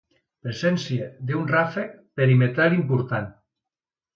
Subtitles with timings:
[0.45, 3.29] Presència d'un ràfec perimetral important.